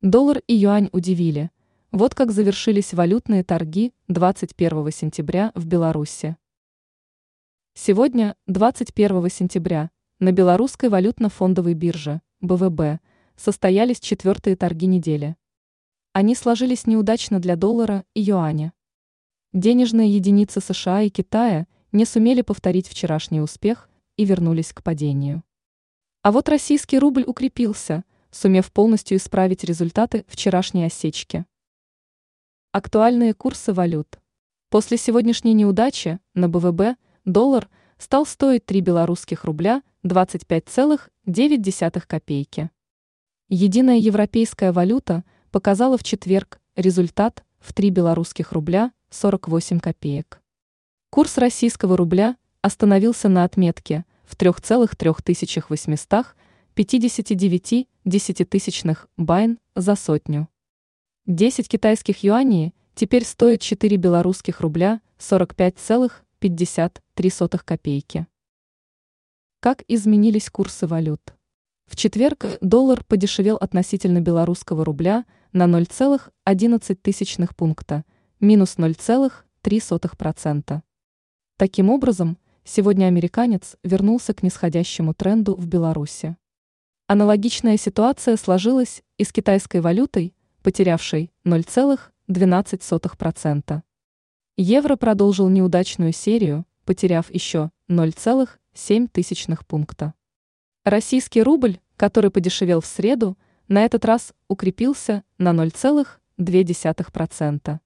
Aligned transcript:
Доллар 0.00 0.42
и 0.46 0.54
юань 0.54 0.90
удивили. 0.92 1.50
Вот 1.90 2.14
как 2.14 2.30
завершились 2.30 2.94
валютные 2.94 3.42
торги 3.42 3.92
21 4.06 4.92
сентября 4.92 5.50
в 5.56 5.66
Беларуси. 5.66 6.36
Сегодня, 7.74 8.36
21 8.46 9.28
сентября, 9.28 9.90
на 10.20 10.30
белорусской 10.30 10.88
валютно-фондовой 10.88 11.74
бирже 11.74 12.22
БВБ 12.40 13.00
состоялись 13.34 13.98
четвертые 13.98 14.54
торги 14.54 14.86
недели. 14.86 15.34
Они 16.12 16.36
сложились 16.36 16.86
неудачно 16.86 17.40
для 17.40 17.56
доллара 17.56 18.04
и 18.14 18.20
юаня. 18.20 18.74
Денежные 19.52 20.14
единицы 20.14 20.60
США 20.60 21.02
и 21.02 21.10
Китая 21.10 21.66
не 21.90 22.04
сумели 22.04 22.42
повторить 22.42 22.86
вчерашний 22.86 23.40
успех 23.40 23.90
и 24.16 24.24
вернулись 24.24 24.72
к 24.72 24.84
падению. 24.84 25.42
А 26.22 26.30
вот 26.30 26.48
российский 26.48 27.00
рубль 27.00 27.24
укрепился– 27.26 28.04
сумев 28.30 28.70
полностью 28.72 29.18
исправить 29.18 29.64
результаты 29.64 30.24
вчерашней 30.28 30.84
осечки. 30.84 31.44
Актуальные 32.72 33.34
курсы 33.34 33.72
валют. 33.72 34.18
После 34.70 34.96
сегодняшней 34.98 35.54
неудачи 35.54 36.18
на 36.34 36.48
БВБ 36.48 36.98
доллар 37.24 37.68
стал 37.96 38.26
стоить 38.26 38.66
3 38.66 38.80
белорусских 38.80 39.44
рубля 39.44 39.82
25,9 40.04 42.02
копейки. 42.06 42.70
Единая 43.48 43.96
европейская 43.96 44.72
валюта 44.72 45.24
показала 45.50 45.96
в 45.96 46.02
четверг 46.02 46.60
результат 46.76 47.44
в 47.58 47.72
3 47.72 47.90
белорусских 47.90 48.52
рубля 48.52 48.92
48 49.10 49.80
копеек. 49.80 50.42
Курс 51.10 51.38
российского 51.38 51.96
рубля 51.96 52.36
остановился 52.60 53.28
на 53.28 53.44
отметке 53.44 54.04
в 54.24 54.36
3,3800 54.36 56.26
59 56.78 57.88
десятитысячных 58.04 59.08
байн 59.16 59.58
за 59.74 59.96
сотню. 59.96 60.48
10 61.26 61.68
китайских 61.68 62.22
юаней 62.22 62.72
теперь 62.94 63.24
стоят 63.24 63.60
4 63.62 63.96
белорусских 63.96 64.60
рубля 64.60 65.00
45,53 65.18 67.58
копейки. 67.64 68.28
Как 69.58 69.82
изменились 69.88 70.50
курсы 70.50 70.86
валют? 70.86 71.34
В 71.86 71.96
четверг 71.96 72.46
доллар 72.60 73.02
подешевел 73.02 73.56
относительно 73.56 74.20
белорусского 74.20 74.84
рубля 74.84 75.24
на 75.52 75.64
0,11 75.64 77.54
пункта, 77.56 78.04
минус 78.38 78.76
0,3%. 78.76 80.82
Таким 81.56 81.90
образом, 81.90 82.38
сегодня 82.62 83.06
американец 83.06 83.76
вернулся 83.82 84.32
к 84.32 84.44
нисходящему 84.44 85.12
тренду 85.12 85.56
в 85.56 85.66
Беларуси. 85.66 86.36
Аналогичная 87.10 87.78
ситуация 87.78 88.36
сложилась 88.36 89.02
и 89.16 89.24
с 89.24 89.32
китайской 89.32 89.80
валютой, 89.80 90.34
потерявшей 90.62 91.32
0,12%. 91.46 93.82
Евро 94.58 94.96
продолжил 94.96 95.48
неудачную 95.48 96.12
серию, 96.12 96.66
потеряв 96.84 97.32
еще 97.32 97.70
0,7 97.88 99.58
пункта. 99.66 100.12
Российский 100.84 101.42
рубль, 101.42 101.80
который 101.96 102.30
подешевел 102.30 102.82
в 102.82 102.86
среду, 102.86 103.38
на 103.68 103.86
этот 103.86 104.04
раз 104.04 104.34
укрепился 104.46 105.24
на 105.38 105.54
0,2%. 105.54 107.78